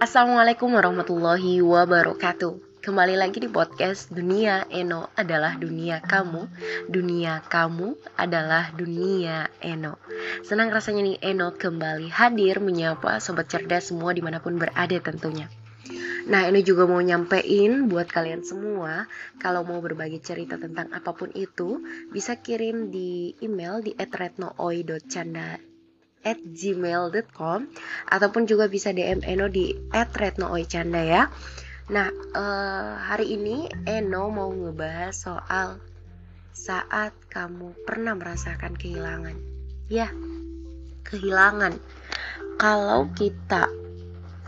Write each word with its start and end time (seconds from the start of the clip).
Assalamualaikum 0.00 0.72
warahmatullahi 0.72 1.60
wabarakatuh. 1.60 2.80
Kembali 2.80 3.20
lagi 3.20 3.36
di 3.36 3.52
podcast 3.52 4.08
Dunia 4.08 4.64
Eno 4.72 5.12
adalah 5.12 5.60
dunia 5.60 6.00
kamu. 6.00 6.48
Dunia 6.88 7.44
kamu 7.44 8.00
adalah 8.16 8.72
dunia 8.72 9.52
Eno. 9.60 10.00
Senang 10.40 10.72
rasanya 10.72 11.04
nih 11.04 11.20
Eno 11.20 11.52
kembali 11.52 12.08
hadir 12.08 12.64
menyapa 12.64 13.20
sobat 13.20 13.52
cerdas 13.52 13.92
semua 13.92 14.16
di 14.16 14.24
mana 14.24 14.40
pun 14.40 14.56
berada 14.56 14.96
tentunya. 15.04 15.52
Nah 16.32 16.48
ini 16.48 16.64
juga 16.64 16.88
mau 16.88 17.04
nyampein 17.04 17.84
buat 17.84 18.08
kalian 18.08 18.40
semua 18.40 19.04
Kalau 19.36 19.64
mau 19.64 19.80
berbagi 19.84 20.20
cerita 20.20 20.60
tentang 20.60 20.92
apa 20.92 21.16
pun 21.16 21.32
itu 21.34 21.80
Bisa 22.12 22.38
kirim 22.38 22.92
di 22.92 23.34
email 23.42 23.82
di 23.82 23.96
etretnooy.canda 23.96 25.69
at 26.26 26.38
gmail.com 26.40 27.70
Ataupun 28.08 28.44
juga 28.44 28.66
bisa 28.66 28.92
DM 28.92 29.24
Eno 29.24 29.46
di 29.48 29.72
etretnooycanda 29.92 31.02
ya 31.04 31.22
Nah 31.90 32.08
uh, 32.36 32.94
hari 33.00 33.34
ini 33.36 33.66
Eno 33.88 34.30
mau 34.30 34.52
ngebahas 34.52 35.14
soal 35.16 35.68
Saat 36.52 37.16
kamu 37.32 37.72
pernah 37.88 38.14
merasakan 38.16 38.76
kehilangan 38.76 39.36
Ya 39.88 40.12
kehilangan 41.06 41.80
Kalau 42.60 43.08
kita 43.16 43.66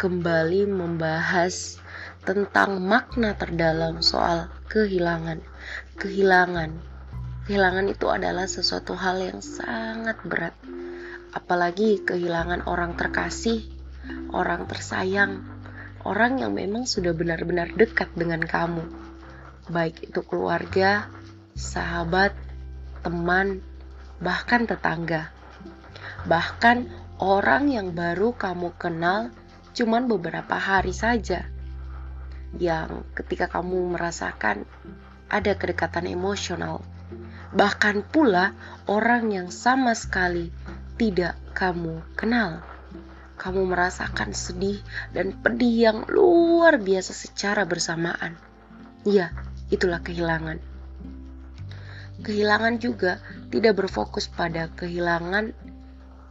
kembali 0.03 0.67
membahas 0.67 1.79
tentang 2.23 2.79
makna 2.83 3.34
terdalam 3.34 3.98
soal 4.03 4.51
kehilangan. 4.70 5.43
Kehilangan. 5.98 6.70
Kehilangan 7.47 7.87
itu 7.91 8.07
adalah 8.07 8.47
sesuatu 8.47 8.95
hal 8.95 9.19
yang 9.19 9.39
sangat 9.43 10.19
berat. 10.23 10.55
Apalagi 11.33 12.05
kehilangan 12.05 12.69
orang 12.69 12.93
terkasih, 12.93 13.65
orang 14.37 14.69
tersayang, 14.69 15.41
orang 16.05 16.39
yang 16.45 16.53
memang 16.53 16.84
sudah 16.84 17.17
benar-benar 17.17 17.73
dekat 17.73 18.12
dengan 18.12 18.45
kamu. 18.45 18.84
Baik 19.73 20.12
itu 20.12 20.21
keluarga, 20.29 21.09
sahabat, 21.56 22.37
teman, 23.01 23.65
bahkan 24.21 24.69
tetangga. 24.69 25.33
Bahkan 26.29 26.87
orang 27.19 27.73
yang 27.73 27.97
baru 27.97 28.37
kamu 28.37 28.77
kenal 28.77 29.33
cuman 29.73 30.05
beberapa 30.05 30.61
hari 30.61 30.93
saja 30.93 31.49
yang 32.61 33.09
ketika 33.17 33.49
kamu 33.49 33.97
merasakan 33.97 34.69
ada 35.33 35.56
kedekatan 35.56 36.05
emosional. 36.05 36.84
Bahkan 37.53 38.09
pula 38.12 38.53
orang 38.89 39.33
yang 39.33 39.49
sama 39.49 39.97
sekali 39.97 40.53
tidak 40.97 41.39
kamu 41.57 42.03
kenal. 42.19 42.65
Kamu 43.41 43.67
merasakan 43.67 44.31
sedih 44.31 44.79
dan 45.11 45.34
pedih 45.34 45.91
yang 45.91 45.99
luar 46.07 46.79
biasa 46.79 47.11
secara 47.11 47.67
bersamaan. 47.67 48.39
Ya, 49.03 49.34
itulah 49.73 49.99
kehilangan. 49.99 50.62
Kehilangan 52.23 52.79
juga 52.79 53.19
tidak 53.51 53.83
berfokus 53.83 54.31
pada 54.31 54.71
kehilangan 54.79 55.51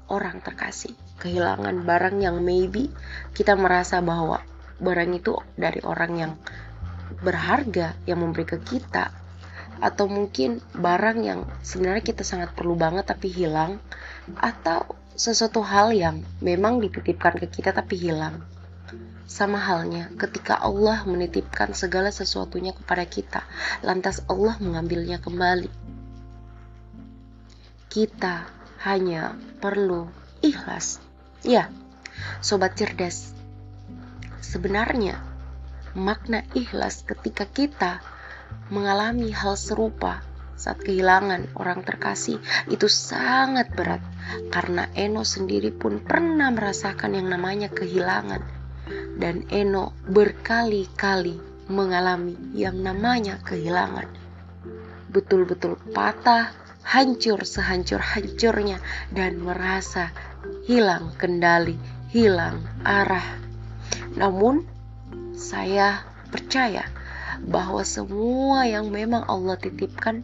orang 0.08 0.40
terkasih 0.40 0.96
kehilangan 1.22 1.86
barang 1.86 2.18
yang 2.18 2.42
maybe 2.42 2.90
kita 3.38 3.53
merasa 3.53 4.02
bahwa 4.02 4.42
barang 4.81 5.14
itu 5.14 5.38
dari 5.53 5.78
orang 5.86 6.12
yang 6.18 6.34
berharga 7.22 7.94
yang 8.09 8.25
memberi 8.25 8.50
ke 8.50 8.58
kita 8.58 9.14
atau 9.80 10.09
mungkin 10.11 10.59
barang 10.75 11.23
yang 11.23 11.47
sebenarnya 11.64 12.03
kita 12.03 12.27
sangat 12.27 12.52
perlu 12.58 12.75
banget 12.75 13.08
tapi 13.08 13.31
hilang. 13.31 13.80
Atau 14.38 14.97
sesuatu 15.16 15.61
hal 15.61 15.94
yang 15.94 16.25
memang 16.41 16.81
dititipkan 16.81 17.38
ke 17.38 17.47
kita 17.47 17.72
tapi 17.72 17.95
hilang. 17.95 18.41
Sama 19.31 19.63
halnya 19.63 20.12
ketika 20.19 20.59
Allah 20.59 21.07
menitipkan 21.07 21.72
segala 21.72 22.12
sesuatunya 22.12 22.75
kepada 22.75 23.07
kita 23.07 23.41
lantas 23.79 24.19
Allah 24.28 24.59
mengambilnya 24.59 25.23
kembali. 25.23 25.72
Kita 27.88 28.50
hanya 28.84 29.38
perlu 29.62 30.12
ikhlas. 30.44 31.00
Ya, 31.46 31.72
sobat 32.44 32.75
cerdas. 32.75 33.31
Sebenarnya 34.41 35.22
makna 35.96 36.44
ikhlas 36.56 37.03
ketika 37.03 37.47
kita 37.47 38.03
mengalami 38.72 39.29
hal 39.35 39.59
serupa 39.59 40.23
saat 40.62 40.78
kehilangan 40.85 41.50
orang 41.57 41.81
terkasih. 41.81 42.38
Itu 42.69 42.85
sangat 42.85 43.73
berat 43.73 44.06
karena 44.53 44.85
Eno 44.94 45.25
sendiri 45.25 45.73
pun 45.73 45.97
pernah 46.06 46.53
merasakan 46.53 47.17
yang 47.17 47.28
namanya 47.34 47.73
kehilangan. 47.73 48.45
Dan 49.17 49.50
Eno 49.50 49.97
berkali-kali 50.06 51.41
mengalami 51.72 52.38
yang 52.53 52.78
namanya 52.78 53.41
kehilangan. 53.41 54.06
Betul-betul 55.09 55.81
patah 55.91 56.53
hancur 56.85 57.41
sehancur-hancurnya 57.45 58.81
dan 59.13 59.41
merasa 59.41 60.11
hilang 60.66 61.13
kendali, 61.16 61.78
hilang 62.11 62.61
arah. 62.84 63.40
Namun, 64.17 64.67
saya 65.31 66.03
percaya 66.31 66.84
bahwa 67.46 67.81
semua 67.81 68.69
yang 68.69 68.94
memang 68.94 69.25
Allah 69.25 69.57
titipkan, 69.57 70.22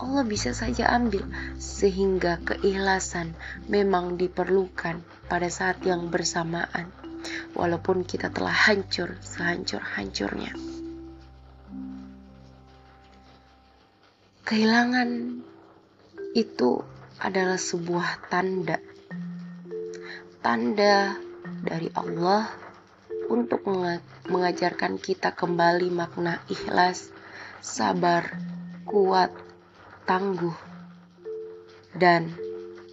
Allah 0.00 0.24
bisa 0.26 0.50
saja 0.56 0.90
ambil, 0.90 1.24
sehingga 1.60 2.40
keikhlasan 2.42 3.36
memang 3.70 4.16
diperlukan 4.16 5.00
pada 5.28 5.48
saat 5.52 5.80
yang 5.84 6.08
bersamaan, 6.10 6.90
walaupun 7.52 8.02
kita 8.02 8.32
telah 8.32 8.52
hancur 8.52 9.16
sehancur-hancurnya. 9.22 10.52
Kehilangan 14.44 15.40
itu 16.36 16.84
adalah 17.16 17.56
sebuah 17.56 18.28
tanda. 18.28 18.76
Tanda 20.44 21.16
dari 21.64 21.88
Allah 21.96 22.63
untuk 23.34 23.66
mengajarkan 24.30 25.02
kita 25.02 25.34
kembali 25.34 25.90
makna 25.90 26.38
ikhlas, 26.46 27.10
sabar, 27.58 28.38
kuat, 28.86 29.34
tangguh, 30.06 30.54
dan 31.98 32.30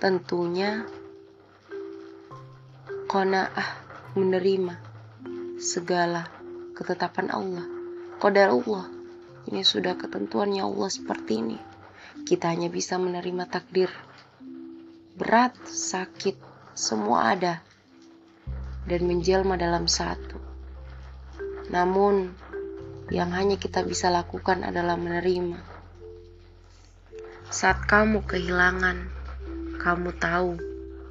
tentunya 0.01 0.89
kona'ah 3.05 3.69
menerima 4.17 4.81
segala 5.61 6.25
ketetapan 6.73 7.29
Allah. 7.29 7.65
Kodar 8.17 8.49
Allah, 8.49 8.89
ini 9.45 9.61
sudah 9.61 9.93
ketentuannya 9.93 10.65
Allah 10.65 10.89
seperti 10.89 11.33
ini. 11.37 11.59
Kita 12.25 12.49
hanya 12.49 12.73
bisa 12.73 12.97
menerima 12.97 13.45
takdir 13.45 13.93
berat, 15.17 15.53
sakit, 15.69 16.37
semua 16.73 17.35
ada 17.35 17.61
dan 18.87 19.01
menjelma 19.05 19.59
dalam 19.59 19.85
satu. 19.85 20.30
Namun, 21.71 22.35
yang 23.07 23.31
hanya 23.31 23.55
kita 23.55 23.81
bisa 23.87 24.11
lakukan 24.11 24.67
adalah 24.67 24.99
menerima. 24.99 25.59
Saat 27.47 27.87
kamu 27.87 28.27
kehilangan, 28.27 29.07
kamu 29.79 30.11
tahu 30.19 30.59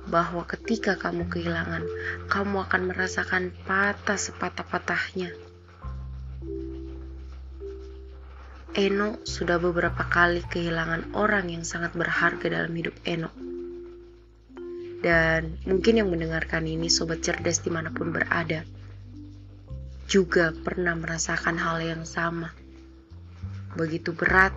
bahwa 0.08 0.44
ketika 0.44 1.00
kamu 1.00 1.28
kehilangan, 1.32 1.84
kamu 2.28 2.68
akan 2.68 2.82
merasakan 2.92 3.52
patah 3.64 4.16
sepatah-patahnya. 4.16 5.32
Eno 8.70 9.18
sudah 9.26 9.58
beberapa 9.58 10.06
kali 10.06 10.46
kehilangan 10.46 11.18
orang 11.18 11.50
yang 11.50 11.66
sangat 11.66 11.90
berharga 11.90 12.46
dalam 12.46 12.70
hidup 12.70 12.94
Eno 13.02 13.50
dan 15.00 15.56
mungkin 15.64 15.96
yang 15.96 16.08
mendengarkan 16.12 16.68
ini 16.68 16.92
sobat 16.92 17.24
cerdas 17.24 17.64
di 17.64 17.72
mana 17.72 17.88
pun 17.90 18.12
berada 18.12 18.62
juga 20.10 20.50
pernah 20.50 20.98
merasakan 20.98 21.54
hal 21.54 21.78
yang 21.86 22.02
sama. 22.02 22.50
Begitu 23.78 24.10
berat, 24.10 24.50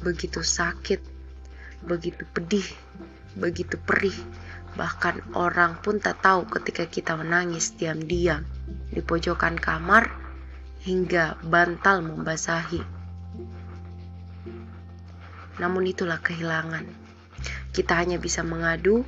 begitu 0.00 0.40
sakit, 0.40 0.96
begitu 1.84 2.24
pedih, 2.32 2.64
begitu 3.36 3.76
perih. 3.76 4.16
Bahkan 4.72 5.36
orang 5.36 5.76
pun 5.84 6.00
tak 6.00 6.24
tahu 6.24 6.48
ketika 6.48 6.88
kita 6.88 7.12
menangis 7.20 7.76
diam-diam 7.76 8.48
di 8.88 9.04
pojokan 9.04 9.60
kamar 9.60 10.08
hingga 10.88 11.36
bantal 11.44 12.00
membasahi. 12.00 12.80
Namun 15.60 15.84
itulah 15.84 16.16
kehilangan. 16.24 16.88
Kita 17.76 18.00
hanya 18.00 18.16
bisa 18.16 18.40
mengadu 18.40 19.04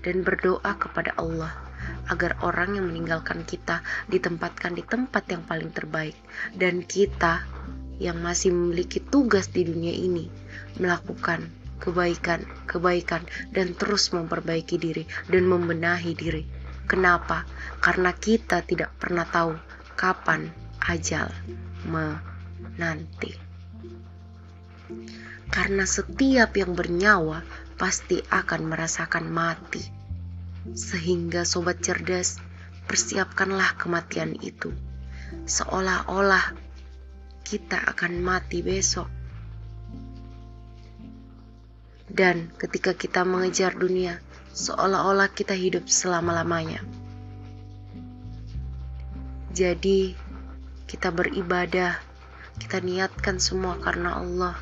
dan 0.00 0.24
berdoa 0.24 0.72
kepada 0.80 1.12
Allah 1.20 1.61
agar 2.10 2.38
orang 2.42 2.78
yang 2.78 2.90
meninggalkan 2.90 3.46
kita 3.46 3.84
ditempatkan 4.10 4.74
di 4.74 4.82
tempat 4.82 5.28
yang 5.30 5.42
paling 5.46 5.70
terbaik 5.70 6.16
dan 6.56 6.82
kita 6.82 7.46
yang 8.02 8.18
masih 8.18 8.50
memiliki 8.50 8.98
tugas 8.98 9.52
di 9.52 9.62
dunia 9.68 9.94
ini 9.94 10.26
melakukan 10.82 11.46
kebaikan-kebaikan 11.78 13.22
dan 13.54 13.74
terus 13.74 14.10
memperbaiki 14.10 14.78
diri 14.78 15.04
dan 15.30 15.46
membenahi 15.46 16.14
diri 16.14 16.42
Kenapa? 16.92 17.46
Karena 17.78 18.10
kita 18.12 18.60
tidak 18.66 18.92
pernah 18.98 19.24
tahu 19.24 19.54
kapan 19.94 20.50
ajal 20.82 21.30
menanti. 21.86 23.32
Karena 25.52 25.84
setiap 25.86 26.52
yang 26.52 26.74
bernyawa 26.74 27.44
pasti 27.78 28.18
akan 28.20 28.68
merasakan 28.68 29.30
mati. 29.30 30.01
Sehingga 30.70 31.42
sobat 31.42 31.82
cerdas, 31.82 32.38
persiapkanlah 32.86 33.74
kematian 33.74 34.38
itu. 34.38 34.70
Seolah-olah 35.42 36.54
kita 37.42 37.82
akan 37.82 38.22
mati 38.22 38.62
besok. 38.62 39.10
Dan 42.12 42.52
ketika 42.60 42.94
kita 42.94 43.24
mengejar 43.26 43.74
dunia, 43.74 44.20
seolah-olah 44.52 45.32
kita 45.32 45.56
hidup 45.56 45.88
selama-lamanya. 45.88 46.84
Jadi, 49.52 50.16
kita 50.84 51.08
beribadah, 51.08 51.96
kita 52.60 52.84
niatkan 52.84 53.40
semua 53.40 53.80
karena 53.80 54.20
Allah. 54.20 54.56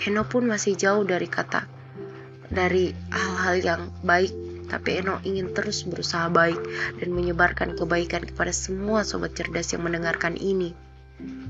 Eno 0.00 0.24
pun 0.24 0.48
masih 0.48 0.80
jauh 0.80 1.04
dari 1.04 1.28
kata, 1.28 1.68
dari 2.48 2.96
hal-hal 3.12 3.56
yang 3.60 3.82
baik, 4.00 4.32
tapi 4.68 5.00
Eno 5.00 5.18
ingin 5.24 5.56
terus 5.56 5.82
berusaha 5.88 6.28
baik 6.28 6.60
dan 7.00 7.10
menyebarkan 7.12 7.74
kebaikan 7.74 8.24
kepada 8.28 8.52
semua 8.52 9.02
sobat 9.02 9.34
cerdas 9.34 9.72
yang 9.72 9.84
mendengarkan 9.84 10.36
ini. 10.36 10.76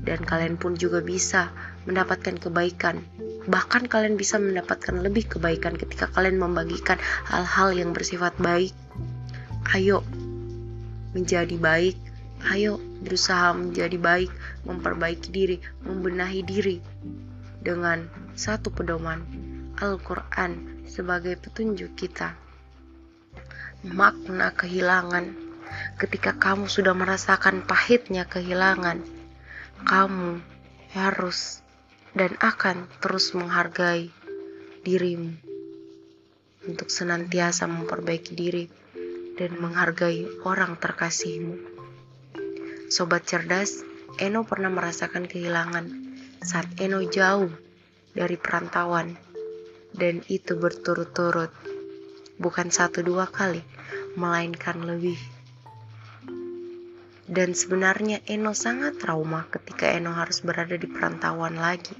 Dan 0.01 0.25
kalian 0.25 0.57
pun 0.57 0.73
juga 0.73 1.03
bisa 1.03 1.53
mendapatkan 1.85 2.41
kebaikan 2.41 3.05
Bahkan 3.49 3.89
kalian 3.89 4.13
bisa 4.13 4.37
mendapatkan 4.37 5.01
lebih 5.01 5.25
kebaikan 5.25 5.73
ketika 5.73 6.05
kalian 6.13 6.37
membagikan 6.37 7.01
hal-hal 7.25 7.73
yang 7.73 7.97
bersifat 7.97 8.37
baik. 8.37 8.77
Ayo 9.73 10.05
menjadi 11.17 11.57
baik. 11.57 11.97
Ayo 12.45 12.79
berusaha 13.03 13.51
menjadi 13.51 13.97
baik, 13.99 14.31
memperbaiki 14.69 15.33
diri, 15.33 15.57
membenahi 15.83 16.45
diri 16.45 16.77
dengan 17.59 18.07
satu 18.37 18.71
pedoman 18.71 19.25
Al-Quran 19.81 20.85
sebagai 20.87 21.35
petunjuk 21.35 21.97
kita. 21.97 22.37
Makna 23.79 24.51
kehilangan 24.51 25.31
ketika 25.95 26.35
kamu 26.35 26.67
sudah 26.67 26.91
merasakan 26.91 27.63
pahitnya 27.63 28.27
kehilangan, 28.27 28.99
kamu 29.87 30.43
harus 30.91 31.63
dan 32.11 32.35
akan 32.43 32.91
terus 32.99 33.31
menghargai 33.31 34.11
dirimu 34.83 35.31
untuk 36.67 36.91
senantiasa 36.91 37.71
memperbaiki 37.71 38.35
diri 38.35 38.67
dan 39.39 39.55
menghargai 39.55 40.27
orang 40.43 40.75
terkasihmu. 40.75 41.55
Sobat 42.91 43.23
cerdas, 43.23 43.79
Eno 44.19 44.43
pernah 44.43 44.67
merasakan 44.67 45.23
kehilangan 45.23 45.87
saat 46.43 46.67
Eno 46.83 46.99
jauh 47.07 47.47
dari 48.11 48.35
perantauan 48.35 49.15
dan 49.95 50.19
itu 50.27 50.59
berturut-turut 50.59 51.68
bukan 52.39 52.71
satu 52.71 53.03
dua 53.03 53.27
kali 53.27 53.61
melainkan 54.17 54.81
lebih 54.81 55.19
dan 57.29 57.53
sebenarnya 57.53 58.25
Eno 58.25 58.57
sangat 58.57 58.97
trauma 58.97 59.45
ketika 59.53 59.85
Eno 59.85 60.17
harus 60.17 60.41
berada 60.41 60.73
di 60.73 60.89
perantauan 60.89 61.61
lagi. 61.61 61.93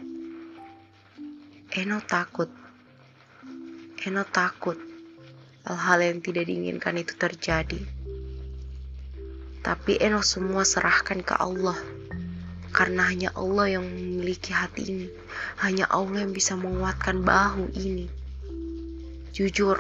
Eno 1.69 2.01
takut. 2.01 2.49
Eno 4.01 4.25
takut 4.25 4.73
hal-hal 5.69 6.01
yang 6.01 6.19
tidak 6.25 6.49
diinginkan 6.49 6.97
itu 6.97 7.13
terjadi. 7.13 7.77
Tapi 9.61 10.01
Eno 10.01 10.25
semua 10.25 10.65
serahkan 10.65 11.21
ke 11.21 11.37
Allah. 11.37 11.77
Karena 12.73 13.05
hanya 13.05 13.29
Allah 13.37 13.77
yang 13.77 13.85
memiliki 13.85 14.49
hati 14.49 14.81
ini. 14.89 15.07
Hanya 15.61 15.85
Allah 15.93 16.25
yang 16.25 16.33
bisa 16.33 16.57
menguatkan 16.57 17.21
bahu 17.21 17.69
ini. 17.77 18.09
Jujur, 19.29 19.77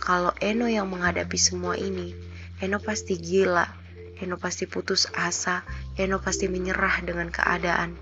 kalau 0.00 0.32
Eno 0.40 0.66
yang 0.66 0.88
menghadapi 0.88 1.36
semua 1.36 1.76
ini, 1.76 2.16
Eno 2.58 2.80
pasti 2.80 3.20
gila 3.20 3.80
Eno 4.20 4.36
pasti 4.36 4.68
putus 4.68 5.08
asa, 5.16 5.64
Eno 5.96 6.20
pasti 6.20 6.44
menyerah 6.44 7.00
dengan 7.00 7.32
keadaan. 7.32 7.96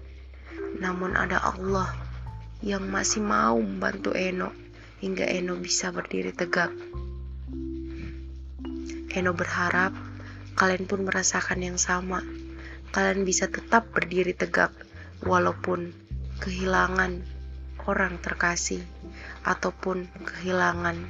Namun 0.82 1.14
ada 1.14 1.38
Allah 1.38 1.94
yang 2.58 2.90
masih 2.90 3.22
mau 3.22 3.54
membantu 3.54 4.18
Eno 4.18 4.50
hingga 4.98 5.22
Eno 5.30 5.54
bisa 5.54 5.94
berdiri 5.94 6.34
tegak. 6.34 6.74
Eno 9.14 9.30
berharap 9.30 9.94
kalian 10.58 10.90
pun 10.90 11.06
merasakan 11.06 11.62
yang 11.62 11.78
sama. 11.78 12.18
Kalian 12.90 13.22
bisa 13.22 13.46
tetap 13.46 13.94
berdiri 13.94 14.34
tegak 14.34 14.74
walaupun 15.22 15.94
kehilangan 16.42 17.22
orang 17.86 18.18
terkasih 18.18 18.82
ataupun 19.48 20.04
kehilangan 20.28 21.08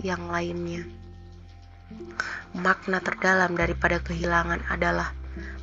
yang 0.00 0.32
lainnya. 0.32 0.88
Makna 2.56 3.04
terdalam 3.04 3.52
daripada 3.52 4.00
kehilangan 4.00 4.64
adalah 4.72 5.12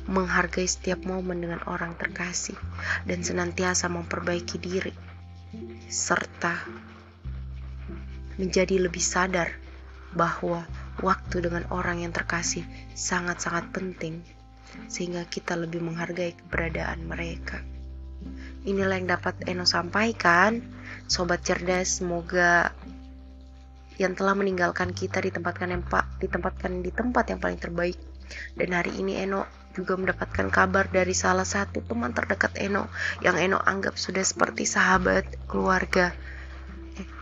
menghargai 0.06 0.68
setiap 0.70 1.02
momen 1.02 1.42
dengan 1.42 1.58
orang 1.66 1.98
terkasih 1.98 2.54
dan 3.02 3.26
senantiasa 3.26 3.90
memperbaiki 3.90 4.62
diri, 4.62 4.94
serta 5.90 6.54
menjadi 8.38 8.78
lebih 8.78 9.02
sadar 9.02 9.50
bahwa 10.14 10.62
waktu 11.02 11.42
dengan 11.42 11.66
orang 11.74 12.06
yang 12.06 12.14
terkasih 12.14 12.62
sangat-sangat 12.94 13.74
penting, 13.74 14.22
sehingga 14.86 15.26
kita 15.26 15.58
lebih 15.58 15.82
menghargai 15.82 16.38
keberadaan 16.38 17.02
mereka. 17.10 17.58
Inilah 18.64 18.96
yang 18.96 19.08
dapat 19.12 19.44
Eno 19.44 19.68
sampaikan, 19.68 20.64
sobat 21.04 21.44
cerdas. 21.44 22.00
Semoga 22.00 22.72
yang 24.00 24.18
telah 24.18 24.34
meninggalkan 24.34 24.90
kita 24.90 25.22
ditempatkan 25.22 25.70
yang 25.70 25.82
pak 25.86 26.18
ditempatkan 26.18 26.82
di 26.82 26.90
tempat 26.90 27.30
yang 27.30 27.38
paling 27.38 27.60
terbaik 27.62 27.94
dan 28.58 28.74
hari 28.74 28.90
ini 28.98 29.22
Eno 29.22 29.46
juga 29.74 29.98
mendapatkan 29.98 30.50
kabar 30.50 30.86
dari 30.90 31.14
salah 31.14 31.46
satu 31.46 31.82
teman 31.82 32.10
terdekat 32.10 32.58
Eno 32.58 32.90
yang 33.22 33.38
Eno 33.38 33.58
anggap 33.62 33.94
sudah 33.94 34.22
seperti 34.22 34.66
sahabat 34.66 35.26
keluarga 35.46 36.10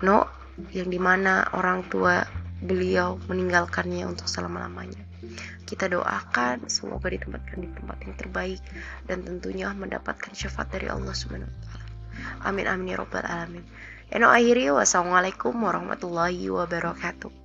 Eno 0.01 0.29
yang 0.73 0.89
di 0.89 1.01
mana 1.01 1.49
orang 1.57 1.85
tua 1.89 2.25
beliau 2.61 3.21
meninggalkannya 3.29 4.09
untuk 4.09 4.29
selama-lamanya 4.29 5.12
kita 5.69 5.89
doakan 5.89 6.67
semoga 6.71 7.11
ditempatkan 7.11 7.59
di 7.63 7.69
tempat 7.73 7.99
yang 8.05 8.15
terbaik 8.15 8.61
dan 9.07 9.27
tentunya 9.27 9.69
mendapatkan 9.75 10.33
syafaat 10.33 10.71
dari 10.71 10.87
Allah 10.93 11.15
Subhanahu 11.15 11.51
wa 11.51 11.59
taala. 11.67 11.87
Amin 12.47 12.67
amin 12.69 12.93
ya 12.93 12.97
rabbal 13.01 13.27
alamin. 13.27 13.65
Eno 14.13 14.29
akhiri 14.29 14.69
wassalamualaikum 14.69 15.57
warahmatullahi 15.57 16.53
wabarakatuh. 16.53 17.42